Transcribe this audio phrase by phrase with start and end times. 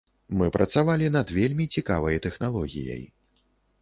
[0.37, 3.03] Мы працавалі над вельмі цікавай тэхналогіяй.